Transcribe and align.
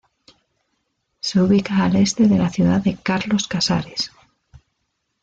Se 1.19 1.39
ubica 1.39 1.83
al 1.85 1.95
este 1.95 2.25
de 2.27 2.39
la 2.39 2.49
ciudad 2.49 2.81
de 2.81 2.97
Carlos 2.97 3.47
Casares. 3.47 4.09